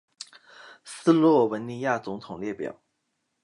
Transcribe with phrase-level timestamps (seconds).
[0.83, 2.81] 斯洛文尼亚总统列表